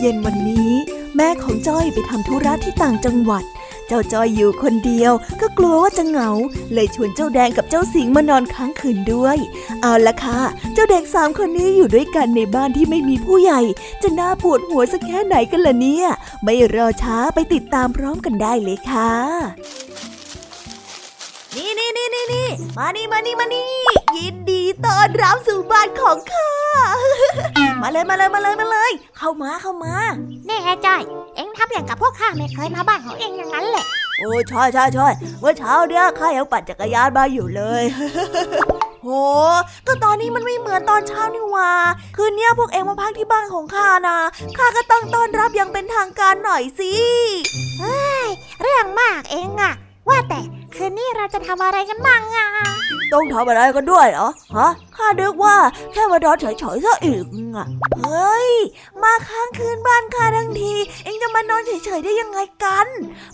[0.00, 0.70] เย็นวันนี้
[1.16, 3.44] แม่ของจ้อยไปทำธุระที่ต่างจังหวัด
[3.92, 6.30] เจ้าจอยอยู่คนเดียว ก็กลัวว่าจะเหงา
[6.72, 9.36] เลยชวนเจ้าแดงกับเจ้าสิงมานอนค้างคืนด้วย
[9.82, 10.40] เอาละค่ะ
[10.74, 13.60] เจ้าเด็กสามคนนี้อยู่ด้วยกันในบ้านที่ไม่มีผู้ใหญ่
[14.02, 16.06] จะน่าปวดหัวสักแค่ไหนกันล่ะเนี่ย
[16.44, 19.12] ไม่รอช้าไปติดตามพร้อมกันได้เลยค่ะ
[21.56, 23.70] นี่นี่นี่นี่นี่มานี่มานี่มานี่
[24.16, 26.50] ยินดีต้อนรับสู่บ้านของข้า
[27.82, 29.94] มาเลยมาเลยมาเลยมาเลย เข้ามาเข้ามา
[30.46, 31.02] แน่จ้อย
[31.36, 33.84] เอ็งทำอย่างกับพวกข้าไม่เคยมาบ้านของเอ็งอย่างนั้นแหละ
[34.18, 35.08] โอ้ใช่ใช่ใช่
[35.40, 37.82] เมื่อเช้าเนี่ยข้ายังปั่นจักรยานมาอยู่เลย
[39.04, 39.08] โห
[39.86, 41.72] ก็ตอนนี้มันไม่เหมือนตอนเช้านี่หว่า
[42.16, 44.18] คืนเนี้ยพวกเองมาพักที่บ้านของข้านะ
[44.56, 46.92] ข้าก็ต้องต้อนรับอย่างเป็นทางการหน่อยสิ
[48.62, 49.74] เรื่องมากเองอะ
[50.08, 50.40] ว่าแต่
[50.74, 52.46] คืนนี้เราจะทำอะไรกันบ้างอะ
[53.12, 55.56] ต้องทำอะไรกันด้วยเหรอฮะข้านึกว่า
[55.92, 57.24] แค่มานอนเฉยๆซะอีก
[57.56, 57.66] อะ
[58.00, 58.50] เฮ้ย
[59.02, 60.74] มาค้างคืนบ้านข้าทั้งที
[61.04, 62.86] เองจะมานอนเฉยๆได้ยังไงกัน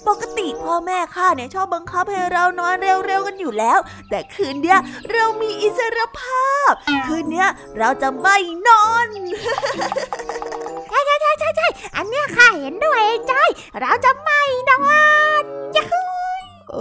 [0.09, 2.75] ปกติพ่อแม่ข้าเนี่ยชอบบังคับให้เรานอน
[3.07, 3.79] เร็วๆกันอยู่แล้ว
[4.11, 4.79] แต่คืนเนี้ย
[5.11, 6.73] เรามีอิสรภาพ
[7.07, 7.49] คืนเนี้ย
[7.79, 8.37] เราจะไม่
[8.69, 9.09] นอน
[10.89, 13.51] ใช่ใช่ใช่ใช่ใช่อันเนี้ยข้าเห็นด้วยไอ้จ้อย
[13.81, 14.87] เราจะไม่นอ
[15.43, 15.45] น
[15.77, 16.03] ยะฮู
[16.73, 16.77] เอ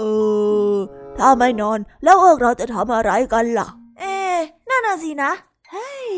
[0.74, 0.76] อ
[1.18, 3.68] ถ้าไม่นอนแล้วเอิกเราจะทำอะไรกันล่ะ
[4.00, 4.38] เอ๊ะ
[4.70, 5.32] นั่นน่ะสินะ
[5.72, 6.10] เฮ้ย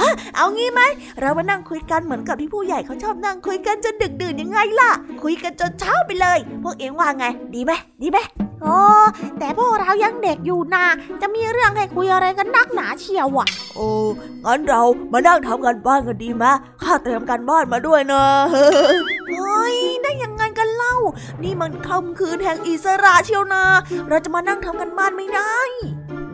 [0.00, 0.80] ฮะเอางี้ไหม
[1.20, 4.90] เรามานั่งคุยกันเหมือนกับที่ผู้ใหญ่เขาชอบนั่งคุยกันจนดึกดื่นยังไงล่ะ
[5.22, 7.24] คุยกันจนเช้าไปเลย พวกเอ็งว่าไง
[7.54, 7.72] ดีไหม
[8.02, 8.18] ดีไหม
[8.62, 8.76] โอ้
[9.38, 10.84] แต่พวกเรายังเด็กอยู่นะ
[11.20, 13.88] จะมีเรื่องให้คุยอะไรกันนักหนาเชียวอะโอ้
[14.44, 14.82] งั้นเรา
[15.12, 16.44] มานั่งทำกันบ้านกันดีไหม
[16.82, 20.94] ข้าเตรียมกันบ้านมาด้วยนะเฮ้ยได้ยังไงกันเล่า
[21.42, 23.64] นี่มันค่ำคืนแห่งอิสระเชียวนะ
[24.08, 25.56] เราจะมานั่งทำกันบ้านไม่ได้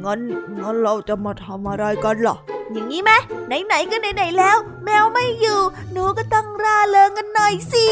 [0.04, 0.20] งั้น
[0.60, 2.36] งั้นเราจะมาทำอะไรกันล่ะ
[2.72, 3.12] อย่างนี้ไหม
[3.46, 5.60] ไหนๆก็ไหนๆแล้ว แมวไม่อยู่
[5.92, 7.86] หนูก็ต้องร่าเริงกันหน่อยสิ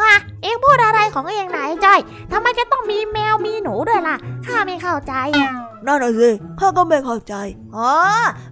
[0.00, 2.00] อะเอ็งพูดอะไรของเอ็งไหนายจ้อย
[2.32, 4.16] ทำไมจะต้องมีแมวมีหนูด้วยล่ะ
[4.46, 5.52] ข้าไม่เข้าใจอะ
[5.86, 6.30] นั่นน่ะสิ
[6.60, 7.34] ข้าก็ไม่เข้าใจ
[7.76, 7.92] อ๋อ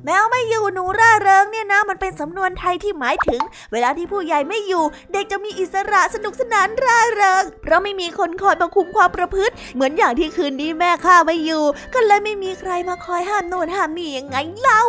[0.04, 3.40] แมวไม่อยู่หนูร่าเริงเนี่ยนะ มันเป็นสำนวนไทยที่หมายถึง
[3.72, 11.64] เวลาที่ผู้ใหญ่ไม่อยู่ เด็กจะมีอิสระสนุกสนานร่าเริง เพราะไม่มีคนคอยมาคุมความประพฤติ เหมือนอย่างที่คืนนี้แม่ข้าไม่อยู่
[11.94, 14.82] ก็เลยไม่มีใครมาคอยห้ามโน่นห้ามนี่ยังไงเล่า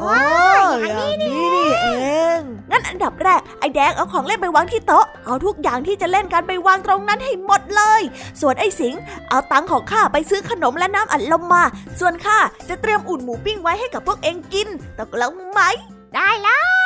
[0.00, 0.18] อ๋อ
[0.80, 1.30] อย่างนี้นี่
[1.82, 1.88] เอ
[2.38, 8.02] ง งั้นอันดับแรกไอ้แดงเอาของเล่นไปวางที่โต๊ะ เอาทุกอย่างที่จะเล่นล่นกันไปวางตรงนั้นให้หมดเลย
[8.40, 8.94] ส่วนไอ้สิง
[9.28, 11.64] เอาตังของข้าไปซื้อขนมและน้ำอัดลมมา
[12.00, 14.68] ส่วนข้าจะเตรียมอุ่นหมูปิ้งไว้ให้กับพวกเองกิน
[14.98, 15.60] ตกลงไหม
[16.14, 16.79] ได้แล้ว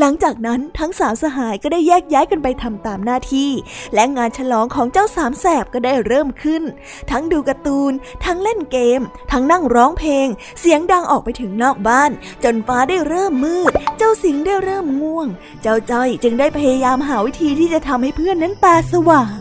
[0.00, 3.50] หลังจากนั้นทั้งสามสหายก็ได้แยกย้ายกันไปทำตามหน้าที่
[3.94, 6.62] และงานฉลองของเจ้าสามแสบก็ได้เริ่มขึ้น
[7.10, 7.92] ทั้งดูการ์ตูน
[8.24, 9.00] ทั้งเล่นเกม
[9.32, 10.26] ทั้งนั่งร้องเพลง
[10.60, 12.10] เสียงดังออกไปถึงนอกบ้าน
[12.44, 15.28] จนฟ้าได้เริ่มมืด เจ้าสิงได้เริ่มง่วง
[15.62, 19.38] เจ้าจ้อยจึงได้พยายามหาวิธีที่จะทำให้เพื่อนนั้นตาสว่าง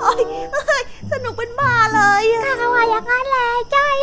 [0.00, 0.22] โอ้ย
[1.10, 3.96] สนุกเป็นบ้าเลยข้าว่าอย่างนั้นแหละจ้อย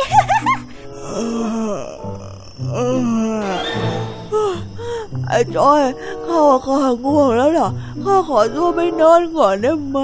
[5.28, 5.82] ไอ้จ้อย
[6.26, 7.68] ข้าว่าข้าง่วงแล้วล่ะ
[8.04, 9.98] ข้าขอตัวไปนอนก่อนได้ไหม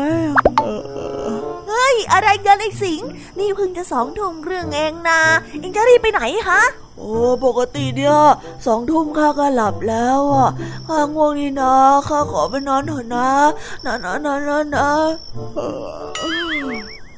[1.69, 3.01] เฮ้ย อะไรกันไอ้สิง
[3.39, 5.21] นี่เพิ่งจะสองทุ่มเรื่องเองนะ
[5.61, 6.63] เองจะรีบไปไหนฮะ
[6.99, 7.13] โอ้
[7.45, 8.17] ปกติเนี่ย
[8.67, 10.51] สองทุ่มข้าก็หลับแล้วอะ
[10.89, 11.75] ข้าง่วงนี่นะ
[12.09, 13.29] ข้าขอไปนอนเถอะนะ
[13.85, 14.89] นะนะนะนะนะ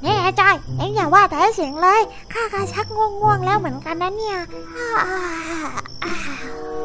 [0.04, 2.00] นี่ไอ้จ้อยเอ็งอย่าว่าแต่เสียงเลย
[2.32, 4.38] ข้าก็ชักง่วงๆแล้วเหมือนกันนะเนี่ย
[4.76, 4.88] อ่า
[6.04, 6.14] อ่า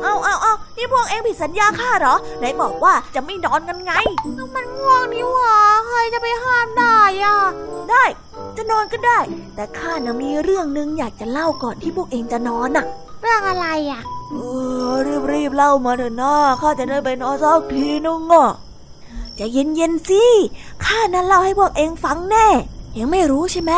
[0.02, 3.92] เอาเอาเอานี่พวกเองผิดสัญญาข้าเหรอไหนบอกว่าจะไม่นอนกันไง
[4.56, 5.56] มันง่วงนี่หว่า
[5.88, 7.38] ใครจะไปห้ามได้อะ
[7.90, 8.04] ได้
[8.58, 9.20] จะนอนก็ได้
[9.56, 12.86] แต่ข้านะมีเรื่องหนึงอยากจะเล่าก่อนที่พวกเองจะนอนน่ะ
[13.22, 14.02] เรื่องอะไรอะ
[14.32, 14.36] เอ
[14.92, 18.50] อรีบรีบๆเล่ามาเถอะนะข้าจะได้ไปนอนสักทีนึงอะ
[19.36, 20.24] ใจะเย็นเย็นๆสิ
[20.86, 22.48] ข้านั้นเล่าให้พวกเองฟังแน่
[22.98, 23.72] ยังไม่รู้ใช่ไหม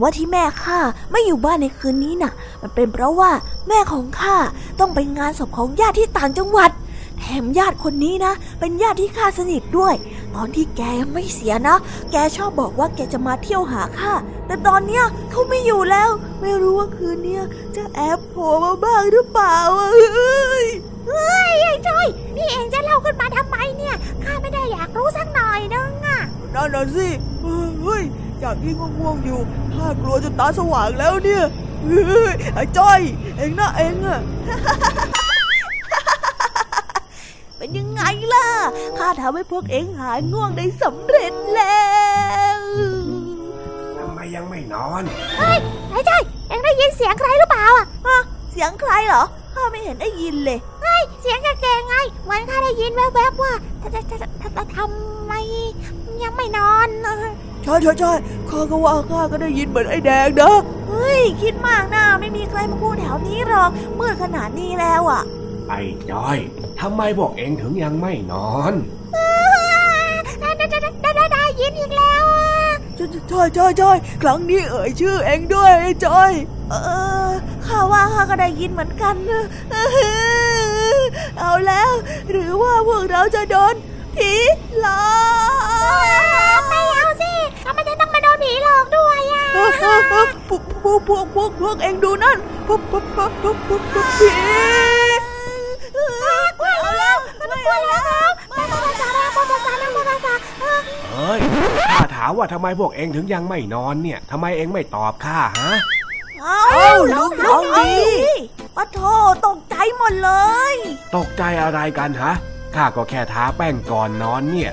[0.00, 0.78] ว่าที่แม่ข้า
[1.10, 3.30] ไม่อยู่บ้านในคืนนี้น่ะ มันเป็นเพราะว่า
[3.68, 4.36] แม่ของข้า
[4.80, 6.70] ต้องไปงานศพของญาติที่ต่างจังหวัด
[7.18, 9.94] แถมญาติคนนี้นะ เป็นญาติที่ข้าสนิทด้วย
[10.34, 11.76] ตอนที่แกไม่เสียนะ
[12.10, 14.12] แกชอบบอกว่าแกจะมาเที่ยวหาข้า
[14.46, 16.10] แต่ตอนเนี้ยเขาไม่อยู่แล้ว
[16.40, 17.44] ไม่รู้ว่าคืนเนี้ย
[17.76, 19.96] จะแอบโผล่มาบ้างหรือเปล่าเฮ้
[20.64, 20.66] ย
[21.06, 22.06] เฮ้ยไอ้จ้อย
[22.36, 23.94] นี่เองจะเล่าขึ้นมาทำไมเนี่ย
[24.24, 26.20] ข้าไม่ได้อยากรู้สักหน่อยนึงอะ
[26.54, 27.08] นั่นน่ะสิ
[27.82, 28.02] เฮ้ย
[28.42, 29.40] จากที่ง่วงๆอยู่
[29.74, 31.44] ข้ากลัวจนตาสว่างแล้วเนี่ย
[31.84, 33.00] เฮ้ยไอ้จ้อย
[33.36, 34.20] เอ็งนะเอ็งอะ
[37.56, 38.02] เป็นยังไง
[38.34, 38.48] ล่ะ
[38.98, 41.86] ข้าทำให้พวกเอ็งหายง่วงได้สำเร็จแล้
[42.58, 42.60] ว
[43.98, 45.02] ทำไมยังไม่นอน
[45.90, 48.18] ไอ้จ้อยเอ็งได้ยินเสียงใครหรือเปล่าอะ
[48.52, 49.24] เสียงใครเหรอ
[49.54, 50.58] ข้าไม่เห็นได้ยินเลย
[51.20, 55.32] เสียงแก่ๆไงเหมือนข้าได้ยินแวบๆว่าจะจะจะจะจะทำไม
[56.22, 57.26] ยังไม่นอนเออ
[57.66, 58.12] ใช่ใช่ใช่
[58.48, 60.54] ข้าก็ว่าข้าก็ได้ยินเหมือนไอ้แดงนะ
[60.88, 65.22] เฮ้ย คิดมากนะไม่มีใครมาพูดแถวนี้หรอกมืดขนาดนี้แล้วอะ
[65.68, 66.38] ไอ้จ้อย
[66.80, 68.74] ทำไมพวกเองถึงยังไม่นอน
[70.40, 72.56] ได้ได้ได้ได้ได้ได้ยินอีกแล้วอะ
[72.96, 73.90] ใช่ใช่ใช่ใช่
[74.22, 76.32] ครั้งนี้เอ่ยชื่อเองด้วยไอ้จอย
[76.70, 76.74] เอ
[77.28, 77.30] อ
[77.66, 79.44] ข้าว่าข้าก็ได้ยินเหมือนกันนะ
[81.38, 81.90] เอาแล้ว
[82.30, 83.74] หรือว่าพวกเราจะโดน
[84.16, 84.32] ผี
[84.80, 85.04] หลอ
[86.58, 87.35] กไม่เอาสิ
[87.66, 89.72] ทำไมจะต้องมาโดนผีหลอกด้วยอะพวก
[90.10, 90.28] พวก
[91.08, 94.28] พวกพวกพวกเองดูนั่นพวกพวกพวกพวกพวกพวกผี
[96.58, 100.34] กลัวแล้วมันกลัวแล้วครับมันภาษาแล้วภาษาแล้วภาษา
[101.12, 101.40] เฮ้ย
[101.98, 105.72] ข้าถามว่าทำไมพวกเองถึงยังไม่นอนเนี่ยทำไมเองไม่ตอบข้าฮะ
[106.42, 107.92] เอาลุงน้องดี
[108.76, 108.98] ปะโท
[109.46, 110.30] ตกใจหมดเล
[110.72, 110.74] ย
[111.16, 112.32] ตกใจอะไรกันฮะ
[112.74, 114.72] ข้าก็แค่ทาแป้งก่อนนอนเนี่ย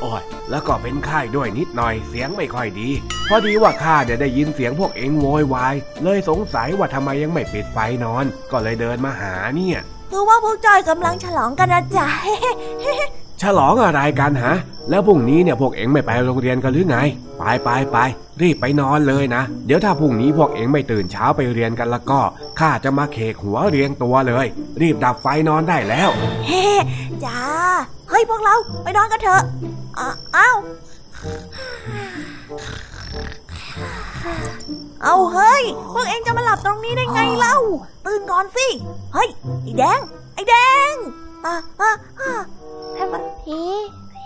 [0.00, 2.88] โอ้ย แล้วก็เป็นไข้ด้วยนิดหน่อยเสียงไม่ค่อยดี
[3.28, 9.78] พอดีว่าข้าเนี่ยได้ยินเสียงพวกเองโวยวาย เลยสงสัยว่าทำไมยังไม่ปิดไฟนอน ก็เลยเดินมาหาเนี่ย
[10.10, 12.08] คือว่าพวกจอยกำลังฉลองกันนะจ๊ะ
[13.42, 14.54] ฉลองอะไรกันฮะ
[14.90, 16.98] แล้วพรุ่งนี้เนี่ยพวกเองไม่ไปโรงเรียนกันหรือไง
[17.38, 17.98] ไปไปไป
[18.42, 22.20] รีบไปนอนเลยนะ เดี๋ยวถ้าพรุ่งนี้พวกเองไม่ตื่นเช้าไปเรียนกันแล้วก็
[22.60, 24.46] ข้าจะมาเคกหัวเรียงตัวเลย
[24.80, 26.08] รีบดับไฟนอนได้แล้ว
[26.46, 26.64] เฮ้
[27.24, 27.40] จ้า
[28.08, 29.42] เฮ้ยพวกเราไปนอนกันเถอะ
[29.98, 30.50] อะเอ้า
[35.02, 35.62] เอาเฮ้ย
[35.92, 37.56] พวกเองจะมาหลับตรงนี้ได้ไงเล่า
[38.06, 38.66] ตื่นก่อนสิ
[39.14, 39.28] เฮ้ย
[39.62, 40.00] ไอ้แดง
[40.34, 40.54] ไอ้แด
[40.92, 40.94] ง
[41.44, 42.32] อะอะอะ
[43.44, 43.60] ผี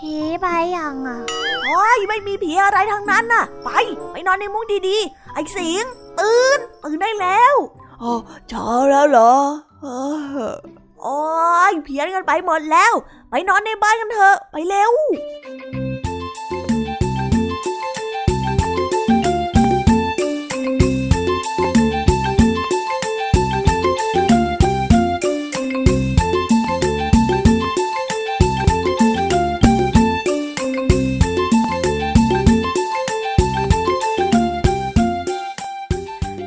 [0.03, 0.47] ผีไป
[0.77, 1.19] ยังอะ
[1.65, 3.69] โอ้ยไม่มีผีอะไรทั้งนั้นน่ะ ไป
[4.11, 5.85] ไปนอนในมุ้งดีๆ ไอ้สิง
[6.19, 7.55] ตื่น ตื่นได้แล้ว
[8.01, 8.13] อ๋อ
[8.49, 9.33] เช้าแล้วเหรอ
[9.81, 9.87] เอ
[10.49, 10.53] อ
[11.01, 11.19] โอ้
[11.71, 12.93] ยเพี้ยนกันไปหมดแล้ว
[13.29, 14.91] ไปนอนในบ้านกันเถอะ ไปเร็ว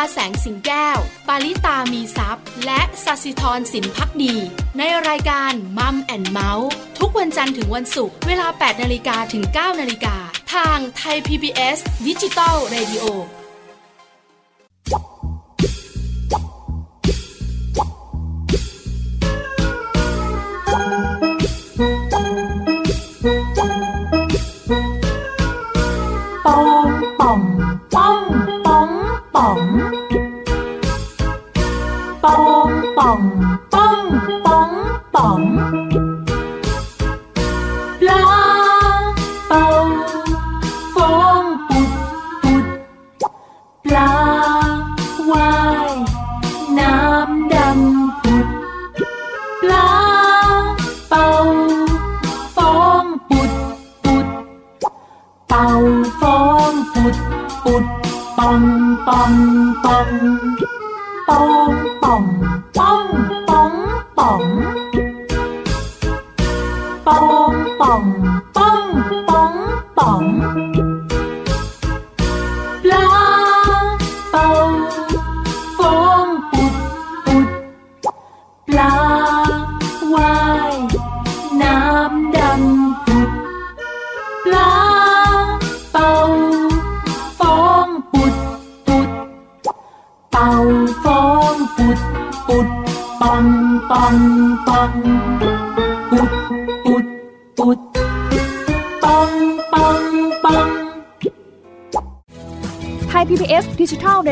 [0.00, 4.34] าแสงสิงแก้ว ปาลิตามีทรัพย์และสัสิธรสินพักดี
[4.78, 10.16] ในรายการ Mum and Mouth ทุกวันจันทร์ถึงวันศุกร์เวลา 8 นาฬิกาถึง 9 นาฬิกา
[10.54, 57.86] ทางไทย PBS digital Radio เปุด
[58.38, 58.62] ปัง
[59.06, 59.32] ปัง
[59.84, 60.08] ปัง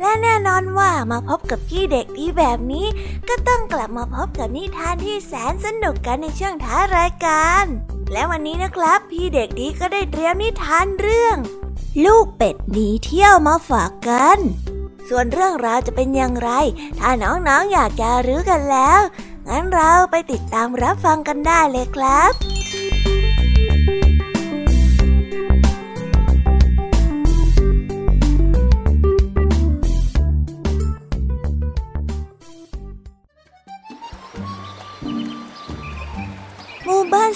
[0.00, 2.86] และแน่นอนว่ามาพบกับพี่เด็กดีแบบนี้
[3.28, 7.64] ก็ต้องกลับมาพบกับนิทานที่แสนสนุกกันในช่วงท้ายรายการ
[8.12, 11.36] และวันนี้นะครับ พี่เด็กดีก็ได้เตรียมนิทานเรื่อง
[12.04, 14.38] ลูกเป็ดหนีเที่ยวมาฝากกัน
[15.08, 16.50] ส่วนเรื่องราวจะเป็นอย่างไร
[16.98, 19.00] ถ้าน้องๆออยากจะรู้กันแล้ว
[19.48, 22.57] งั้นเราไปติดตามรับฟังกันได้เลยครับ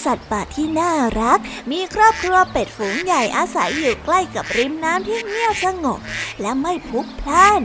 [0.05, 1.39] สัตว์ป่าที่น่ารัก
[1.71, 5.99] มีครอบครัวเป็ดฝูงใหญ่อาศัยอยู่ใกล้กับริมน้ำที่เงียบสงบ
[6.41, 7.61] และไม่พลุกพล่าน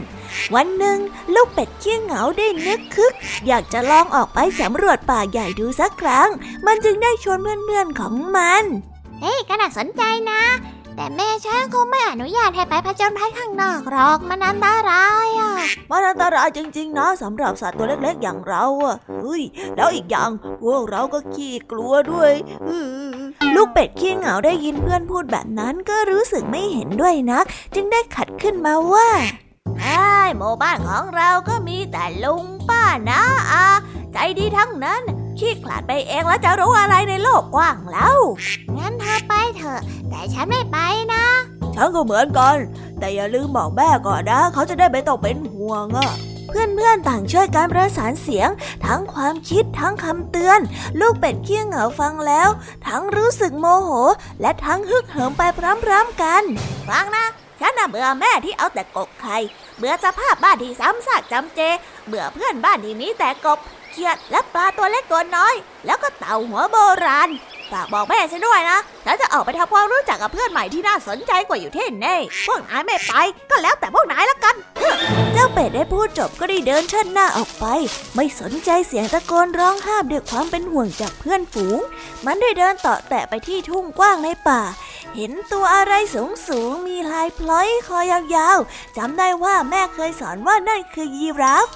[0.54, 0.98] วันหนึ่ง
[1.34, 3.12] ลูกเป็ดขี้เหงาได้นึกคึก
[3.46, 6.28] อยากจะลองออกไปสำรวจป่าใหญ่ดูสักครั้ง
[6.66, 8.64] มันจึงได้ชวนเพื่อนๆของมัน
[9.20, 10.42] เฮ้ยก็น่าสนใจนะ
[10.98, 15.52] แต่แม่ฉันคงไม่อนุญาตให้ไปผจญภัยข้างนอกหรอกมันอันตรายอะ
[15.90, 19.42] มันอันตรายจริง ๆ นะสำหรับสัตว์ตัวเล็กๆอย่างเราอะเฮ้ย
[19.76, 20.30] แล้วอีกอย่าง
[20.62, 22.32] พวกเราก็ขี้กลัวด้วย
[23.54, 27.44] ลูกเป็ดขี้เหงาได้ยินเพื่อนพูดแบบนั้นก็รู้สึกไม่เห็นด้วยนัก
[27.74, 29.08] จึงได้ขัดขึ้นมาว่า
[29.80, 30.02] ไอ้
[30.36, 33.22] หมู่บ้านของเราก็มีแต่ลุงป้านะ
[33.52, 33.66] อา
[34.12, 35.02] ใจดีทั้งนั้น
[35.40, 38.18] ขี้ขลาดไปเองแล้วจะรู้อะไรในโลกกว้างแล้ว
[38.76, 39.80] งั้นเธอไปเถอะ
[40.10, 40.78] แต่ฉันไม่ไป
[41.14, 41.24] นะ
[41.76, 42.56] ฉันก็เหมือนกัน
[42.98, 46.10] แต่อย่าลืมบอกแม่ก่อนนะ เขาจะได้ไม่ต้องเป็นห่วงอะ
[46.48, 48.48] เพื่อนๆต่างช่วยการประสานเสียง
[48.86, 50.60] ทั้งความคิดทั้งคำเตือน
[51.00, 52.48] ลูกเป็ดเคี้ยงเหงาฟังแล้ว
[52.86, 53.90] ทั้งรู้สึกโมโห
[54.40, 56.42] และทั้งฮึกเหิมไปพร้อมๆกัน
[56.88, 57.26] ฟังนะ
[57.60, 59.36] ฉันน่ะเบื่อแม่ที่เอาแต่กบไข่
[59.78, 61.60] เบื่อสภาพบ้านที่ซ้ำซากจำเจ
[62.06, 65.54] เบื่อเพื่อนบ้านที่มีแต่กบเขียดและปลาตัวเล็กตัวน้อย
[65.86, 67.30] แล้วก็เต่าหัวโบราณ
[67.72, 73.12] ฝากบอกแม่ฉันด้วยนะฉันจะออกไปทำความรู้จักกับเพื่อนใหม่ที่น่าสนใจกว่าอยู่ที่นี่ พวกนายไม่ไป
[73.50, 74.54] ก็แล้วแต่พวกนายละกัน
[75.32, 77.66] เจ้าเป็ดได้พูดจบก็ได้เดินเชิดหน้าออกไป
[78.14, 81.80] ไม่สนใจเสียงตะโกนร้องห้ามด้วยความเป็นห่วงจากเพื่อนฝูง
[82.26, 84.60] มันได้เดินต่อแตะไปที่ทุ่งกว้างในป่า
[85.14, 87.98] เห็นตัวอะไรสูงสูงมีลายพลอยคอ
[88.34, 91.68] ยาวๆจำได้ว่าแม่เคยสอนว่านั่นคือยีราฟ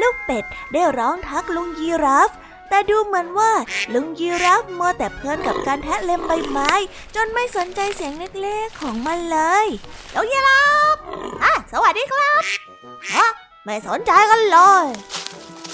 [0.00, 2.30] ลูกเป็ดได้ร้องทักลุงยีราฟ
[2.68, 3.52] แต่ดูเหมือนว่า
[3.94, 6.70] ลุงยีราฟมัวแต่เพลินกับการแทะเล็มใบไม้
[7.14, 9.66] จนไม่สนใจเสียงเล็กๆของมันเลย
[10.14, 10.64] ลุงยีรา
[10.94, 10.96] ฟ
[11.42, 12.42] อะสวัสดีครับ
[13.12, 13.26] ฮะ
[13.64, 14.86] ไม่สนใจกันเลย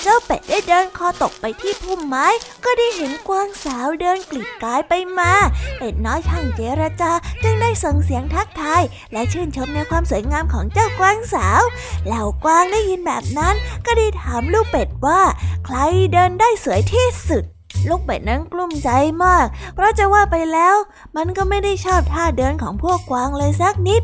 [0.06, 2.26] เจ้าเป็ดได้เดินคอตกไปที่พุ่มไม้
[2.64, 5.32] ก็ได้เห็นกวางสาวเดินกลีบกายไปมา
[5.76, 8.82] เป็ดน้อยช่างเจรจาจึงได้ส่งเสียงทักทาย
[9.12, 11.62] และชื่นชมในความสวยงามของเจ้ากวางสาว
[12.06, 13.54] เหล่ากวางได้ยินแบบนั้น
[13.86, 15.20] ก็ได้ถามลูกเป็ดว่า
[15.64, 15.76] ใคร
[16.12, 17.53] เดินได้สวยที่สุด
[17.88, 18.90] ลูกเป็ดนั้นกลุ้มใจ
[19.24, 20.76] มาก เพราะจะว่าไปแล้ว
[21.16, 24.02] มันก็ไม่ได้ชอบท่าเดินของพวกกวางเลยสักนิด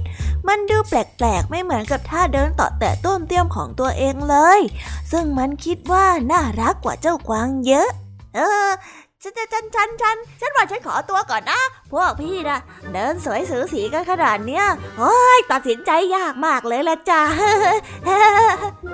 [0.48, 4.60] มันดูแปลกๆ ไม่เหมือนกับท่าเดินต่อแต่ต้นเตี้ยมของตัวเองเลย
[5.12, 7.88] ซึ่งมันคิดว่าน่ารักกว่าเจ้ากวางเยอะ
[8.36, 8.70] เออ
[9.24, 11.60] ฉันฉันฉันฉันฉันฉันว่าฉันขอตัวก่อนนะ
[11.92, 12.58] พวกพี่นะ
[12.92, 14.64] เดินสวยสูสีกันขนาดเนี้ย
[14.98, 17.22] โอ้ยตัดสินใจยากมากเลยละจ้า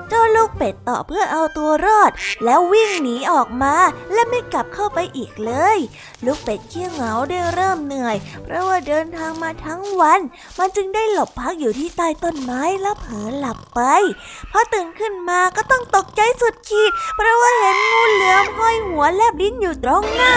[0.08, 2.10] เจ้าลูกเป็ดต่อเพื่อเอาตัวรอด
[2.44, 3.74] แล้ววิ่งหนีออกมา
[4.12, 5.78] และไม่กลับเข้าไปอีกเลย
[6.24, 10.20] ลูกเป็ดเขี้ยเหงาได้เริ่มเหนื่อย เพราะว่าเดินทางมาทั้งวัน
[10.58, 13.80] มันจึงได้หลบพักอยู่ที่ใต้ต้นไม้แล้วเผลอหลับไป
[14.52, 20.34] พอตื่นขึ้นมาก็ต้องตกใจสุดขีด เพราะว่าเห็นงูเหลือมห้อยหัวแลบลิ้นอยู่ตรงน่ะ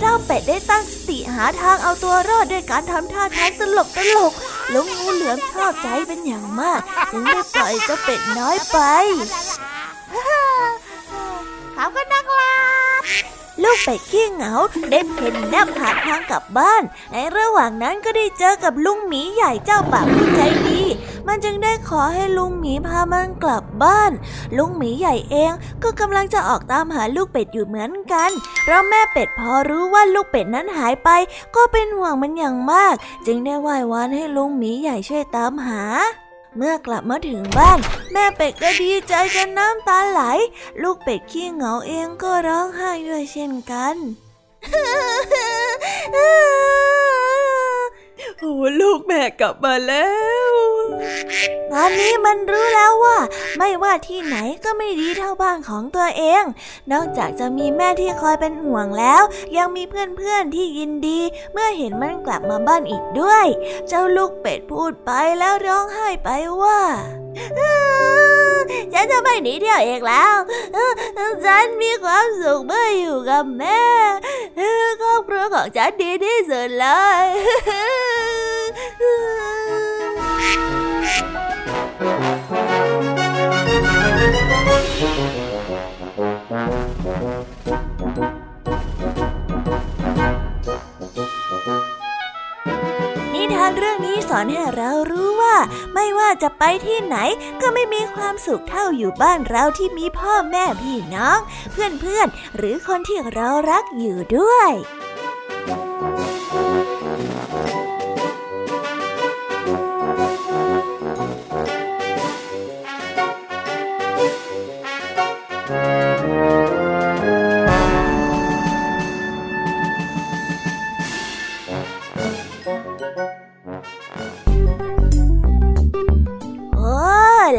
[0.00, 4.32] เจ้าเป็ดได้ตั้งสติหาทางเอาตัวรอดด้วยการทำท่าทางตลกตลก
[4.74, 8.78] ลุงงูเหลือมชอบใจเป็นอย่างมาก จึงได้ปล่อยเจ้าเป็ดน้อยไป
[11.76, 12.56] ขาก็นักลา
[13.00, 13.02] บ
[13.62, 14.54] ลูกเป็ดขี้เหงา
[14.90, 16.82] ได้เพ่นแนบหาทางกลับบ้าน
[17.12, 20.80] ในระหว่างนั้นก็ได้เจอกับลุงหมีใหญ่เจ้าป่าผู้ใจดี
[21.26, 24.12] มันจึงได้ขอให้ลุงหมีพามันกลับบ้าน
[24.56, 25.52] ลุงหมีใหญ่เอง
[25.82, 28.30] ก็กำลังจะออกตามหาลูกเป็ดอยู่เหมือนกัน
[28.64, 31.08] เพราะแม่เป็ดพอรู้ว่าลูกเป็ดนั้นหายไป
[31.56, 32.94] ก็เป็นห่วงมันอย่างมาก
[33.26, 35.84] จึงได้ไหว้วานให้ลุงหมีใหญ่ช่วยตามหา
[36.56, 37.78] เมื่อกลับมาถึงบ้าน
[38.12, 40.22] แม่เป็ดก็ดีใจจนน้ำตาไหล
[40.82, 43.96] ลูกเป็ดขี้เหงาเองก็ร้องไห้ด้วยเช่นกัน
[48.38, 50.06] โอ้ลูกแม่กลับมาแล้
[50.50, 50.52] ว
[51.72, 53.18] ตอนนี้มันรู้แล้วว่า
[53.58, 56.44] ไม่ว่าที่ไหนก็ไม่ดีเท่าบ้านของตัวเอง
[56.92, 59.22] นอกจากจะมีแม่ที่คอยเป็นห่วงแล้ว
[59.56, 61.20] ยังมีเพื่อนๆที่ยินดี
[61.52, 63.46] เมื่อเห็นมันกลับมาบ้านอีกด้วย
[63.88, 66.28] เจ้าลูกเป็ดพูดไปแล้วร้องไห้ไป
[66.62, 66.80] ว่า
[68.92, 70.34] ฉันจะไม่หนีเที่ยวเองแล้ว
[71.44, 73.82] ฉันมีความสุขเมื่ออยู่กับแม่
[75.00, 76.86] ครอบครัวของฉันดีที่สุดเล
[77.22, 77.24] ย
[79.00, 95.56] นิานเรื่องนี้สอนให้เรารู้ว่า
[95.94, 97.16] ไม่ว่าจะไปที่ไหน
[97.60, 101.38] ก็ไม่มีความสุขเท่าอยู่บ้านเราที่มีพ่อแม่พี่น้อง
[101.72, 104.70] เพื่อนๆหรือคนที่เรารักอยู่ด้วย